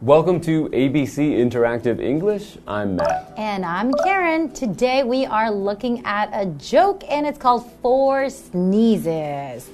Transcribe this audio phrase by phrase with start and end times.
[0.00, 2.56] Welcome to ABC Interactive English.
[2.66, 3.34] I'm Matt.
[3.36, 4.50] And I'm Karen.
[4.52, 9.68] Today we are looking at a joke and it's called Four Sneezes.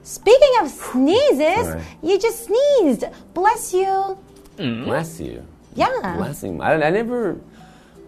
[0.04, 1.84] Speaking of sneezes, Right.
[2.02, 3.06] you just sneezed.
[3.36, 4.18] Bless you.
[4.58, 4.86] Mm.
[4.86, 5.46] Bless you.
[5.76, 6.16] Yeah.
[6.18, 6.60] Blessing.
[6.60, 7.38] I, I never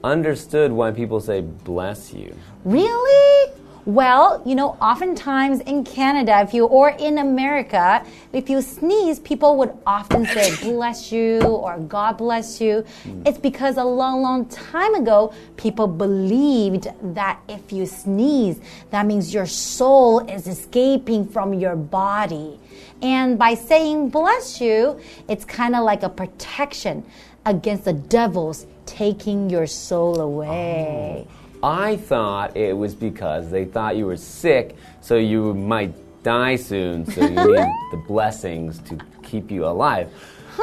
[0.03, 2.35] understood why people say bless you.
[2.63, 3.51] Really?
[3.85, 9.57] Well, you know, oftentimes in Canada, if you or in America, if you sneeze, people
[9.57, 12.83] would often say bless you or God bless you.
[13.03, 13.21] Hmm.
[13.27, 19.31] It's because a long, long time ago, people believed that if you sneeze, that means
[19.31, 22.59] your soul is escaping from your body.
[23.03, 27.05] And by saying bless you, it's kind of like a protection
[27.45, 30.25] against the devils taking your soul oh.
[30.25, 31.27] away.
[31.63, 37.05] I thought it was because they thought you were sick, so you might die soon,
[37.05, 40.09] so you need the blessings to keep you alive.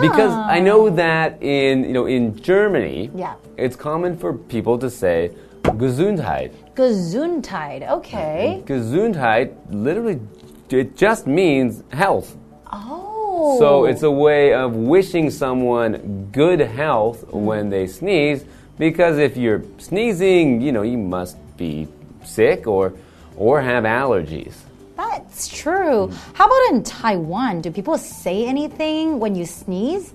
[0.01, 3.35] Because I know that in you know in Germany, Yeah.
[3.59, 5.31] it's common for people to say
[5.63, 6.53] Gesundheit.
[6.75, 7.89] Gesundheit.
[7.91, 8.63] Okay.
[8.67, 10.21] Gesundheit literally
[10.71, 12.37] it just means health.
[12.73, 13.59] Oh.
[13.59, 18.45] So it's a way of wishing someone good health when they sneeze
[18.83, 21.87] because if you're sneezing, you know, you must be
[22.25, 22.93] sick or
[23.37, 24.55] or have allergies.
[24.97, 26.11] That's true.
[26.35, 27.61] How about in Taiwan?
[27.61, 30.13] Do people say anything when you sneeze?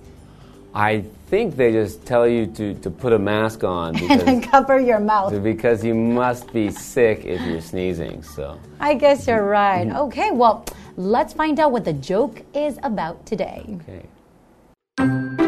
[0.74, 4.78] I think they just tell you to, to put a mask on And because, cover
[4.78, 5.32] your mouth.
[5.42, 8.22] because you must be sick if you're sneezing.
[8.22, 9.88] So I guess you're right.
[10.06, 13.64] Okay, well, let's find out what the joke is about today.
[13.80, 15.47] okay.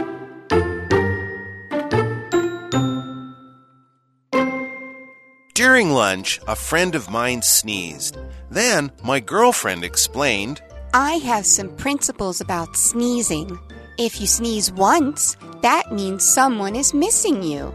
[5.60, 8.16] During lunch, a friend of mine sneezed.
[8.50, 10.62] Then my girlfriend explained,
[10.94, 13.58] I have some principles about sneezing.
[13.98, 17.74] If you sneeze once, that means someone is missing you.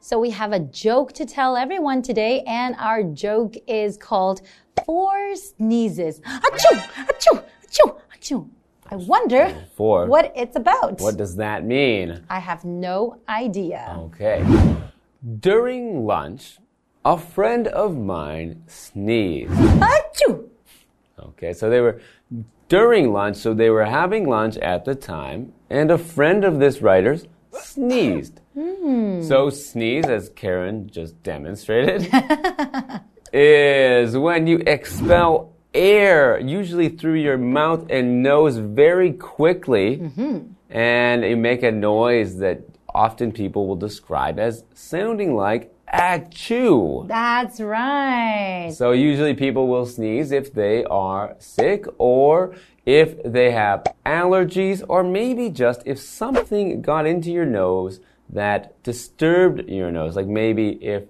[0.00, 4.42] So we have a joke to tell everyone today, and our joke is called
[4.84, 6.18] Four Sneezes.
[6.22, 6.76] Achoo!
[7.06, 7.44] Achoo!
[7.64, 8.00] Achoo!
[8.18, 8.50] Achoo!
[8.92, 10.04] I wonder Four.
[10.06, 11.00] what it's about.
[11.00, 12.22] What does that mean?
[12.28, 13.96] I have no idea.
[13.98, 14.44] Okay.
[15.40, 16.58] During lunch,
[17.02, 19.50] a friend of mine sneezed.
[19.50, 20.46] Achoo!
[21.18, 22.02] Okay, so they were
[22.68, 26.82] during lunch, so they were having lunch at the time, and a friend of this
[26.82, 28.42] writer's sneezed.
[28.52, 29.22] Hmm.
[29.22, 32.10] So, sneeze, as Karen just demonstrated,
[33.32, 40.38] is when you expel air, usually through your mouth and nose, very quickly, mm-hmm.
[40.70, 42.62] and you make a noise that
[42.94, 47.06] often people will describe as sounding like achoo.
[47.06, 48.70] That's right.
[48.74, 55.02] So usually people will sneeze if they are sick or if they have allergies or
[55.02, 58.00] maybe just if something got into your nose
[58.30, 60.16] that disturbed your nose.
[60.16, 61.04] Like maybe if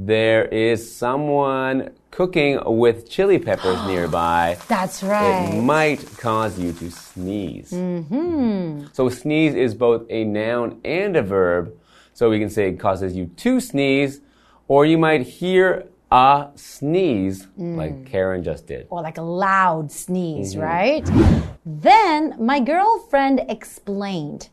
[0.00, 4.56] there is someone cooking with chili peppers nearby.
[4.68, 5.52] That's right.
[5.52, 7.72] It might cause you to sneeze.
[7.72, 8.86] Mm-hmm.
[8.92, 11.76] So sneeze is both a noun and a verb.
[12.14, 14.20] So we can say it causes you to sneeze,
[14.68, 18.06] or you might hear a sneeze, like mm.
[18.06, 18.86] Karen just did.
[18.90, 20.62] or like a loud sneeze, mm-hmm.
[20.62, 21.42] right?
[21.66, 24.48] Then my girlfriend explained,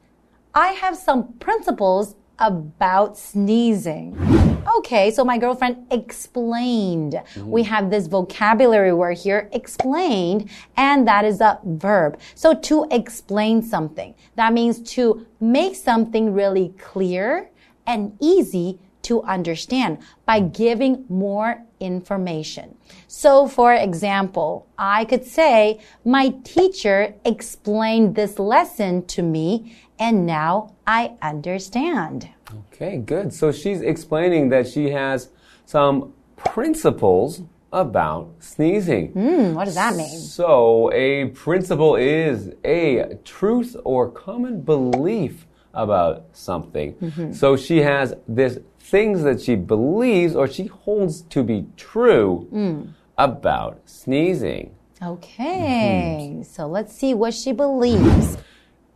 [0.54, 4.55] I have some principles about sneezing.
[4.78, 7.22] Okay, so my girlfriend explained.
[7.38, 7.66] We mm.
[7.66, 12.20] have this vocabulary word here, explained, and that is a verb.
[12.34, 17.50] So to explain something, that means to make something really clear
[17.86, 20.52] and easy to understand by mm.
[20.52, 22.76] giving more information.
[23.08, 30.74] So, for example, I could say, My teacher explained this lesson to me, and now
[30.88, 32.30] I understand.
[32.76, 33.34] Okay, good.
[33.34, 35.30] So she's explaining that she has
[35.66, 37.42] some principles
[37.72, 39.12] about sneezing.
[39.14, 40.20] Hmm, what does that mean?
[40.20, 46.94] So, a principle is a truth or common belief about something.
[46.96, 47.32] Mm-hmm.
[47.34, 52.88] So, she has this things that she believes or she holds to be true mm.
[53.18, 54.76] about sneezing.
[55.02, 56.44] Okay, mm-hmm.
[56.44, 58.38] so let's see what she believes.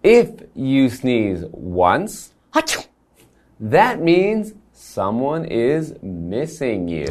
[0.04, 2.89] If you sneeze once, Achoo!
[3.60, 7.08] That means someone is missing you.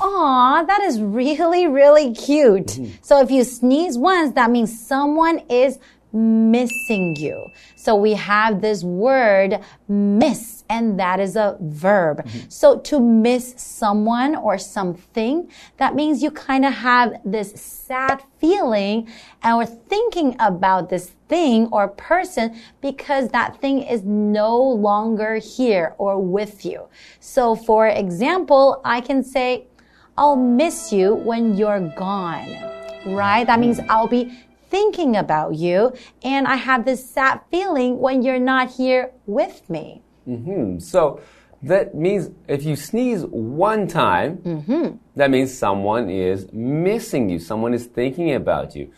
[0.00, 2.66] Aw, that is really, really cute.
[2.66, 2.92] Mm-hmm.
[3.02, 5.78] So if you sneeze once, that means someone is
[6.12, 7.50] missing you.
[7.76, 12.24] So we have this word miss, and that is a verb.
[12.24, 12.48] Mm-hmm.
[12.48, 19.08] So to miss someone or something, that means you kind of have this sad feeling
[19.42, 25.94] and we're thinking about this thing or person because that thing is no longer here
[25.98, 26.88] or with you.
[27.20, 29.66] So for example, I can say,
[30.16, 32.48] I'll miss you when you're gone,
[33.06, 33.46] right?
[33.46, 33.86] That means mm.
[33.88, 34.36] I'll be
[34.70, 40.02] thinking about you and I have this sad feeling when you're not here with me.
[40.24, 40.78] Hmm.
[40.78, 41.20] So
[41.62, 44.96] that means if you sneeze one time, mm-hmm.
[45.16, 47.38] that means someone is missing you.
[47.38, 48.90] Someone is thinking about you.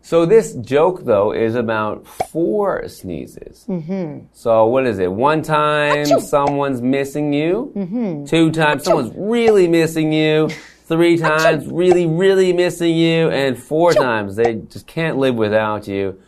[0.00, 3.66] So this joke, though, is about four sneezes.
[3.68, 4.26] Mm-hmm.
[4.32, 5.12] So what is it?
[5.12, 7.72] One time someone's missing you.
[7.76, 8.24] Mm-hmm.
[8.24, 10.48] Two times someone's really missing you.
[10.88, 13.28] Three times really, really missing you.
[13.28, 16.18] And four times they just can't live without you.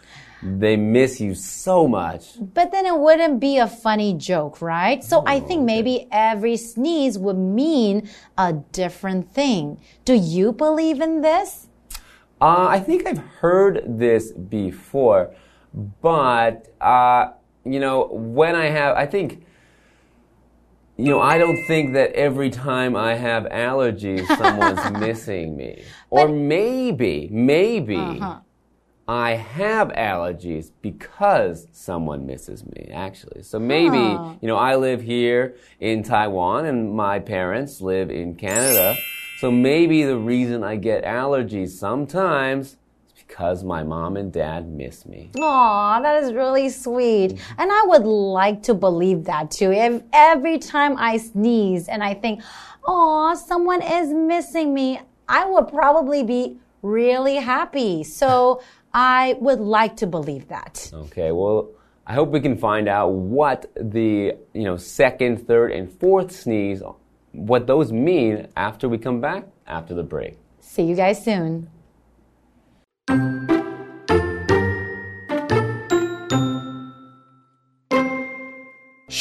[0.42, 2.32] They miss you so much.
[2.38, 5.02] But then it wouldn't be a funny joke, right?
[5.02, 9.80] So I think maybe every sneeze would mean a different thing.
[10.04, 11.68] Do you believe in this?
[12.40, 15.34] Uh, I think I've heard this before,
[16.02, 17.32] but uh,
[17.64, 19.44] you know, when I have, I think,
[21.00, 26.28] you know, I don't think that every time I have allergies, someone's missing me, or
[26.28, 27.96] maybe, maybe.
[27.96, 28.40] Uh-huh.
[29.08, 33.42] I have allergies because someone misses me, actually.
[33.42, 34.34] So maybe, Huh.
[34.40, 38.94] you know, I live here in Taiwan and my parents live in Canada.
[39.38, 42.76] So maybe the reason I get allergies sometimes
[43.30, 45.30] because my mom and dad miss me.
[45.38, 47.40] Aw, that is really sweet.
[47.58, 49.70] And I would like to believe that too.
[49.70, 52.42] If every time I sneeze and I think,
[52.84, 58.02] aw, someone is missing me, I would probably be really happy.
[58.02, 58.62] So
[58.92, 60.90] I would like to believe that.
[60.92, 61.70] Okay, well,
[62.08, 66.82] I hope we can find out what the, you know, second, third, and fourth sneeze,
[67.30, 70.36] what those mean after we come back after the break.
[70.58, 71.70] See you guys soon.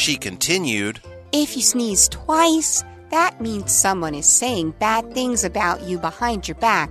[0.00, 0.98] She continued,
[1.30, 6.54] If you sneeze twice, that means someone is saying bad things about you behind your
[6.54, 6.88] back.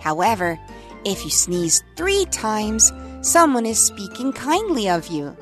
[0.00, 0.58] However,
[1.06, 2.92] if you sneeze three times,
[3.22, 5.34] someone is speaking kindly of you.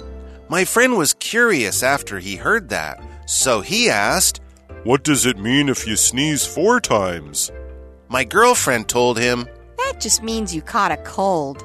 [0.49, 4.41] My friend was curious after he heard that, so he asked,
[4.85, 7.51] What does it mean if you sneeze four times?
[8.09, 9.49] My girlfriend told him,
[9.79, 11.61] That just means you caught a cold.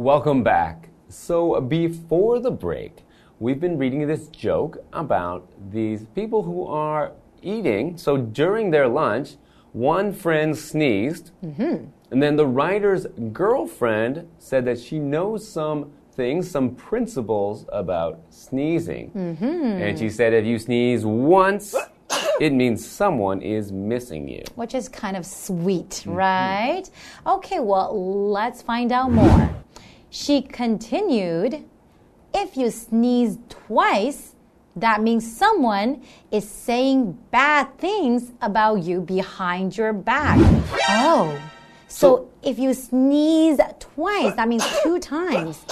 [0.00, 0.88] Welcome back.
[1.10, 3.04] So, before the break,
[3.38, 7.12] we've been reading this joke about these people who are
[7.42, 7.98] eating.
[7.98, 9.36] So, during their lunch,
[9.72, 11.84] one friend sneezed, mm-hmm.
[12.10, 19.10] and then the writer's girlfriend said that she knows some things, some principles about sneezing.
[19.10, 19.82] Mm-hmm.
[19.82, 21.74] And she said if you sneeze once,
[22.40, 24.44] it means someone is missing you.
[24.54, 26.12] Which is kind of sweet, mm-hmm.
[26.12, 26.90] right?
[27.26, 29.59] Okay, well, let's find out more.
[30.10, 31.64] She continued,
[32.34, 34.34] if you sneeze twice,
[34.76, 40.38] that means someone is saying bad things about you behind your back.
[40.88, 41.40] Oh,
[41.88, 45.64] so, if you sneeze twice, that means two times.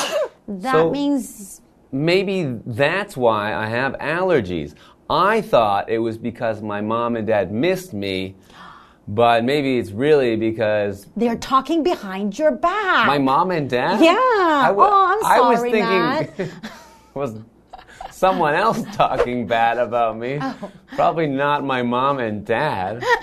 [0.48, 1.60] That So- means
[1.92, 4.74] maybe that's why I have allergies.
[5.10, 8.34] I thought it was because my mom and dad missed me,
[9.08, 13.06] but maybe it's really because they're talking behind your back.
[13.06, 14.00] my mom and dad.
[14.00, 14.14] Yeah.
[14.14, 16.60] I Oh, I'm sorry, I was thinking
[17.14, 17.40] was
[18.10, 20.38] someone else talking bad about me.
[20.40, 20.70] Oh.
[20.94, 23.02] Probably not my mom and dad.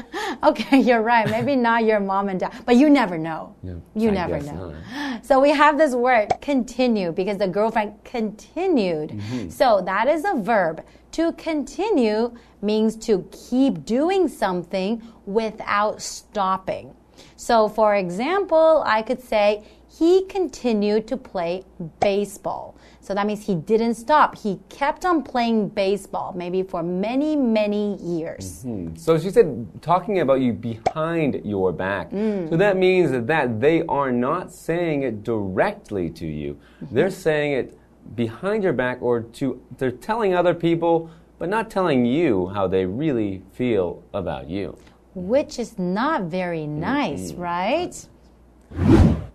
[0.43, 1.27] Okay, you're right.
[1.29, 3.55] Maybe not your mom and dad, but you never know.
[3.95, 4.75] you I never know.
[5.23, 9.11] So we have this word continue because the girlfriend continued.
[9.11, 9.49] Mm-hmm.
[9.49, 10.83] So that is a verb.
[11.15, 16.93] To continue means to keep doing something without stopping.
[17.37, 21.63] So for example, I could say he continued to play
[22.01, 22.75] baseball.
[22.99, 24.37] So that means he didn't stop.
[24.37, 28.65] He kept on playing baseball, maybe for many, many years.
[28.95, 32.11] So she said talking about you behind your back.
[32.11, 32.49] Mm.
[32.49, 36.55] So that means that, they are not saying it directly to you.
[36.55, 36.93] Mm-hmm.
[36.93, 37.79] They're saying it
[38.13, 42.85] behind your back or to they're telling other people but not telling you how they
[42.85, 44.77] really feel about you.
[45.15, 46.79] which is not very mm-hmm.
[46.79, 48.07] nice, right?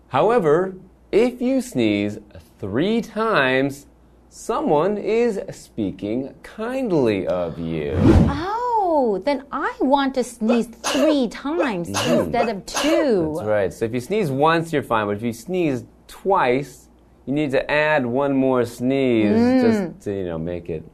[0.09, 0.75] However,
[1.11, 2.19] if you sneeze
[2.59, 3.87] 3 times,
[4.29, 7.95] someone is speaking kindly of you.
[7.97, 8.61] Oh,
[8.93, 12.21] Oh, then I want to sneeze three times mm-hmm.
[12.21, 13.35] instead of two.
[13.35, 13.73] That's right.
[13.73, 15.07] So if you sneeze once, you're fine.
[15.07, 16.90] But if you sneeze twice,
[17.27, 19.61] you need to add one more sneeze mm.
[19.61, 20.85] just to, you know, make it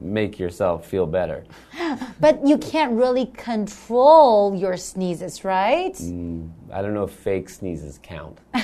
[0.00, 1.44] make yourself feel better.
[2.20, 5.94] But you can't really control your sneezes, right?
[5.94, 6.50] Mm.
[6.72, 8.38] I don't know if fake sneezes count.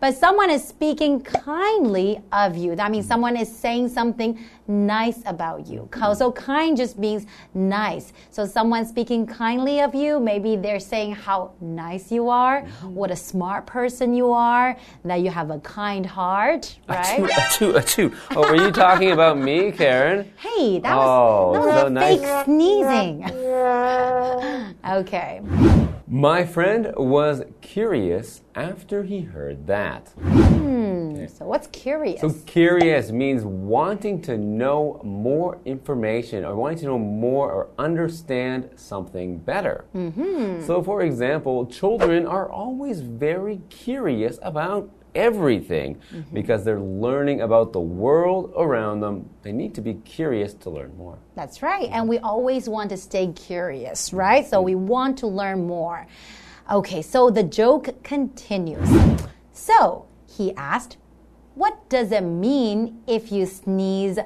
[0.00, 2.76] But someone is speaking kindly of you.
[2.76, 4.38] That means someone is saying something
[4.68, 5.88] nice about you.
[6.14, 8.12] So kind just means nice.
[8.30, 13.16] So someone speaking kindly of you, maybe they're saying how nice you are, what a
[13.16, 17.20] smart person you are, that you have a kind heart, right?
[17.20, 18.14] Achoo, achoo.
[18.36, 20.30] Oh, were you talking about me, Karen?
[20.38, 22.20] Hey, that Oh, was, that was so a nice.
[22.20, 23.24] fake sneezing.
[24.98, 25.40] okay.
[26.10, 30.08] My friend was curious after he heard that.
[30.16, 32.22] Hmm, so what's curious?
[32.22, 38.70] So, curious means wanting to know more information or wanting to know more or understand
[38.76, 39.84] something better.
[39.94, 40.64] Mm-hmm.
[40.64, 46.34] So, for example, children are always very curious about everything mm-hmm.
[46.34, 49.28] because they're learning about the world around them.
[49.42, 51.18] They need to be curious to learn more.
[51.34, 51.84] That's right.
[51.84, 52.08] And mm-hmm.
[52.08, 54.16] we always want to stay curious, mm-hmm.
[54.16, 54.46] right?
[54.46, 56.06] So we want to learn more.
[56.70, 58.88] Okay, so the joke continues.
[59.52, 60.98] So he asked,
[61.54, 64.18] What does it mean if you sneeze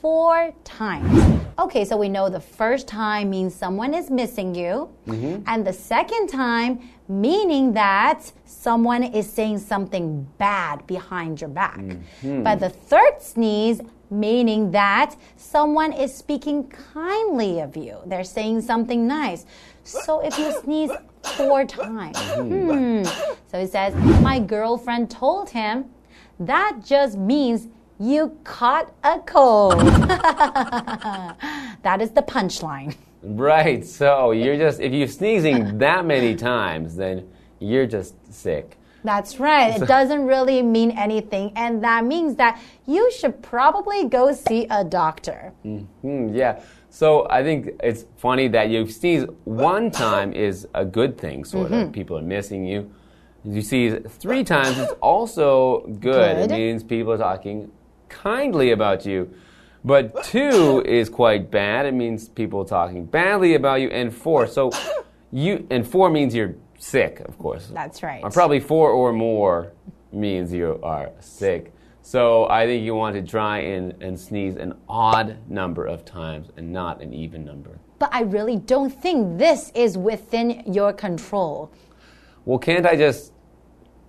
[0.00, 1.42] four times?
[1.58, 4.90] Okay, so we know the first time means someone is missing you,
[5.46, 11.80] and the second time meaning that someone is saying something bad behind your back.
[12.42, 17.98] But the third sneeze meaning that someone is speaking kindly of you.
[18.06, 19.46] They're saying something nice.
[19.82, 20.90] So if you sneeze
[21.22, 23.04] four times, hmm.
[23.48, 25.86] So he says, My girlfriend told him
[26.38, 29.78] that just means you caught a cold.
[31.82, 32.94] that is the punchline.
[33.26, 33.84] Right.
[33.84, 37.28] So, you're just, if you're sneezing that many times, then
[37.58, 38.78] you're just sick.
[39.04, 39.80] That's right.
[39.80, 41.52] It doesn't really mean anything.
[41.54, 45.52] And that means that you should probably go see a doctor.
[45.62, 46.60] Hmm, yeah.
[46.90, 51.70] So I think it's funny that you sneeze one time is a good thing, sort
[51.70, 51.88] Mm-hmm.
[51.88, 51.92] of.
[51.92, 52.90] People are missing you.
[53.44, 56.38] You sneeze three times, it's also good.
[56.38, 57.70] It means people are talking
[58.08, 59.30] kindly about you.
[59.86, 61.86] But two is quite bad.
[61.86, 63.88] It means people talking badly about you.
[63.88, 64.70] And four, so
[65.32, 67.70] you, and four means you're sick, of course.
[67.72, 68.22] That's right.
[68.22, 69.72] Or probably four or more
[70.12, 71.72] means you are sick.
[72.02, 76.50] So I think you want to try and, and sneeze an odd number of times
[76.56, 77.78] and not an even number.
[77.98, 81.72] But I really don't think this is within your control.
[82.44, 83.32] Well, can't I just.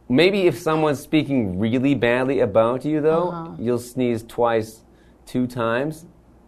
[0.09, 3.55] Maybe if someone's speaking really badly about you, though, Uh-huh.
[3.59, 4.83] you'll sneeze twice,
[5.27, 6.05] two times,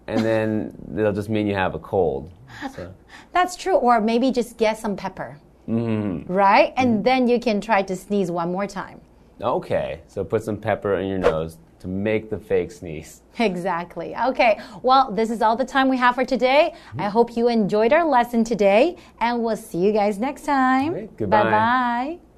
[0.07, 2.31] and then they'll just mean you have a cold.
[2.75, 2.91] So,
[3.31, 3.75] That's true.
[3.75, 5.37] Or maybe just get some pepper.
[5.67, 6.31] Mm-hmm.
[6.33, 6.73] Right?
[6.77, 9.01] And then you can try to sneeze one more time.
[9.41, 13.21] okay, so put some pepper in your nose to make the fake sneeze.
[13.39, 14.13] Exactly.
[14.31, 14.59] Okay.
[14.81, 16.73] Well, this is all the time we have for today.
[16.97, 21.07] I hope you enjoyed our lesson today, and we'll see you guys next time.
[21.15, 21.43] Goodbye.
[21.43, 22.28] Bye bye.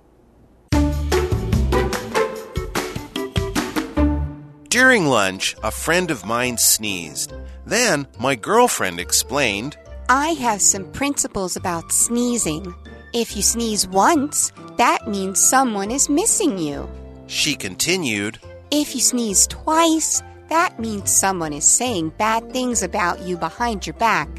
[4.72, 7.34] During lunch, a friend of mine sneezed.
[7.66, 9.75] Then my girlfriend explained,
[10.08, 12.74] I have some principles about sneezing.
[13.13, 16.88] If you sneeze once, that means someone is missing you.
[17.28, 18.40] she continued,
[18.72, 23.96] If you sneeze twice, that means someone is saying bad things about you behind your
[23.96, 24.30] back.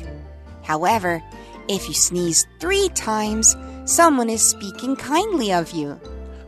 [0.63, 1.23] However,
[1.69, 6.01] if you sneeze three times, someone is speaking kindly of you.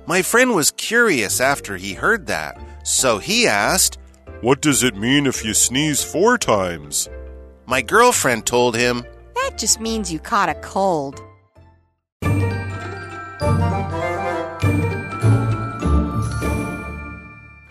[0.07, 3.98] My friend was curious after he heard that, so he asked,
[4.41, 7.10] What does it mean if you sneeze four times?
[7.65, 9.03] My girlfriend told him,
[9.36, 11.22] That just means you caught a cold.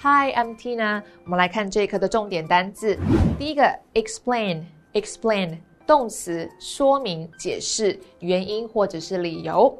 [0.00, 1.02] Hi, I'm Tina。
[1.25, 2.98] 我们来看这一课的重点单字。
[3.38, 3.62] 第一个，
[3.94, 9.76] explain，explain，动词，说明、解释、原因或者是理由。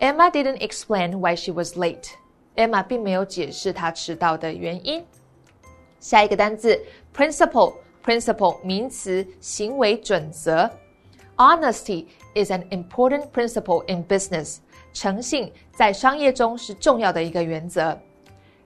[0.00, 2.08] Emma didn't explain why she was late.
[2.58, 5.04] Emma 并没有解释她迟到的原因。
[5.98, 6.80] 下一个单字，
[7.16, 10.70] principle，principle，名词，行为准则。
[11.36, 14.58] Honesty is an important principle in business.
[14.92, 17.98] 诚信在商业中是重要的一个原则。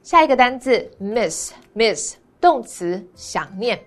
[0.03, 3.81] 下一个单字 miss miss 动词想念。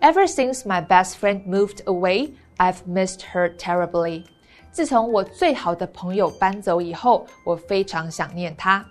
[0.00, 4.24] Ever since my best friend moved away, I've missed her terribly.
[4.70, 8.84] 自从我最好的朋友搬走以后，我非常想念她。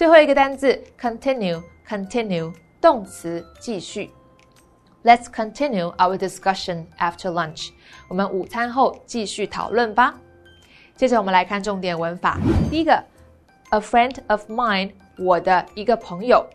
[0.00, 4.10] 最后一个单字 continue，continue 动词继续。
[5.04, 7.68] Let's continue our discussion after lunch。
[8.08, 10.18] 我们午餐后继续讨论吧。
[10.96, 12.38] 接着我们来看重点文法。
[12.70, 12.92] 第一个
[13.68, 16.48] ，a friend of mine，我的一个朋友。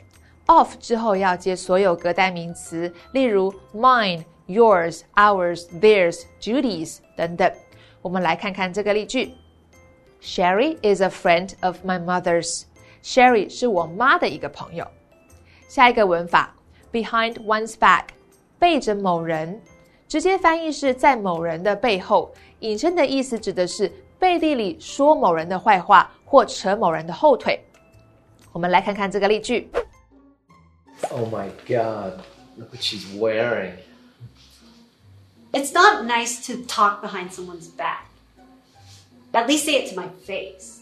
[0.48, 7.52] of 之后要接所有格代名词，例如 mine、yours、ours、theirs、Judy's 等等。
[8.02, 9.36] 我们来看看这个例句
[10.20, 12.64] ：Sherry is a friend of my mother's。
[13.05, 14.87] Sherry 是我妈的一个朋友。
[15.69, 16.55] 下一个文法，
[16.93, 18.05] behind one's back，
[18.59, 19.61] 背着某人，
[20.09, 27.59] 直接翻译是在某人的背后，引申的意思指的是背地里说某人的坏话或扯某人的后腿。
[28.53, 29.71] 我们来看看这个例句。
[31.11, 32.21] Oh my god,
[32.57, 33.73] look what she's wearing.
[35.53, 38.07] It's not nice to talk behind someone's back.
[39.33, 40.81] At least say it to my face.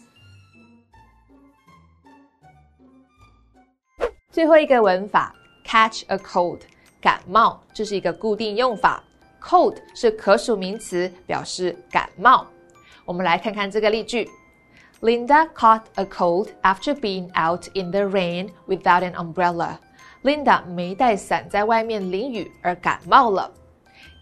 [4.33, 5.31] 最后一个文法
[5.63, 6.61] ，catch a cold，
[6.99, 9.03] 感冒，这是一个固定用法。
[9.39, 12.47] cold 是可数名词，表示感冒。
[13.05, 14.27] 我们来看看这个例句
[15.01, 19.75] ：Linda caught a cold after being out in the rain without an umbrella.
[20.23, 23.51] Linda 没带伞在外面淋雨而感冒了。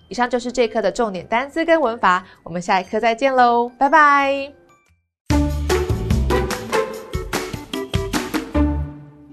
[0.10, 4.61] 以上就是这课的重点单词跟文法，我们下一课再见喽，拜拜。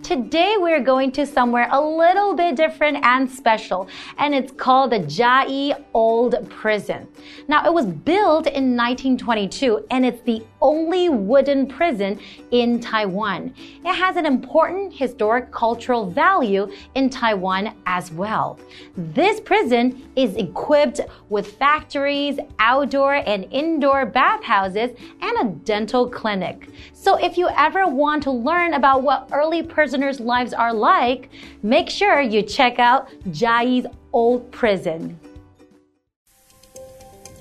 [0.09, 5.01] Today we're going to somewhere a little bit different and special, and it's called the
[5.01, 7.07] Chiayi Old Prison.
[7.47, 12.19] Now, it was built in 1922, and it's the only wooden prison
[12.53, 13.55] in Taiwan.
[13.85, 18.59] It has an important historic cultural value in Taiwan as well.
[18.97, 26.71] This prison is equipped with factories, outdoor and indoor bathhouses, and a dental clinic.
[26.95, 29.63] So if you ever want to learn about what early
[29.99, 31.29] prisoners' lives are like,
[31.65, 35.19] make sure you check out Chiayi's old prison.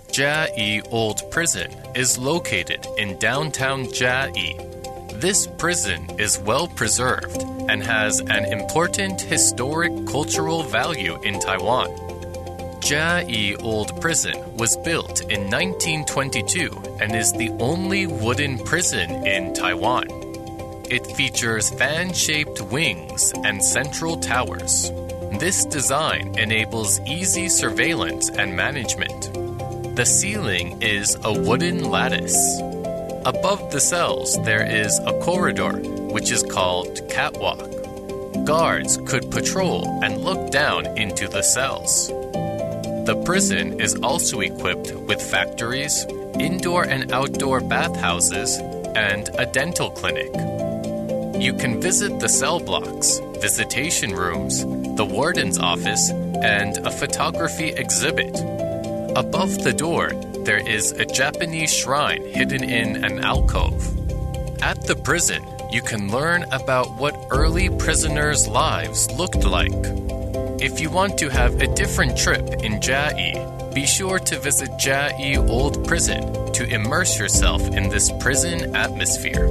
[0.07, 4.57] Chiayi Old Prison is located in downtown Chiayi.
[5.21, 11.89] This prison is well preserved and has an important historic cultural value in Taiwan.
[12.81, 20.16] Chiayi Old Prison was built in 1922 and is the only wooden prison in Taiwan.
[20.89, 24.89] It features fan shaped wings and central towers.
[25.37, 29.33] This design enables easy surveillance and management.
[29.97, 32.61] The ceiling is a wooden lattice.
[33.25, 37.69] Above the cells, there is a corridor, which is called catwalk.
[38.45, 42.07] Guards could patrol and look down into the cells.
[42.07, 46.05] The prison is also equipped with factories,
[46.39, 48.57] indoor and outdoor bathhouses,
[48.95, 50.31] and a dental clinic.
[51.39, 54.61] You can visit the cell blocks, visitation rooms,
[54.97, 58.35] the warden's office, and a photography exhibit.
[59.15, 60.09] Above the door,
[60.45, 63.85] there is a Japanese shrine hidden in an alcove.
[64.63, 69.71] At the prison, you can learn about what early prisoners' lives looked like.
[70.59, 75.37] If you want to have a different trip in Chiayi, be sure to visit Chiayi
[75.47, 79.47] Old Prison to immerse yourself in this prison atmosphere.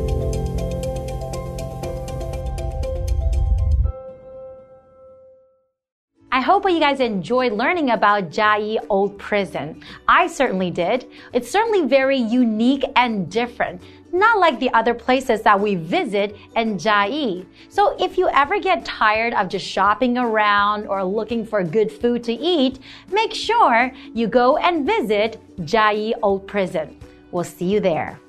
[6.46, 9.82] Hope you guys enjoyed learning about Chiayi Old Prison.
[10.06, 11.10] I certainly did.
[11.32, 13.82] It's certainly very unique and different,
[14.12, 17.44] not like the other places that we visit in Chiayi.
[17.68, 22.22] So if you ever get tired of just shopping around or looking for good food
[22.22, 22.78] to eat,
[23.10, 26.96] make sure you go and visit Chiayi Old Prison.
[27.32, 28.20] We'll see you there.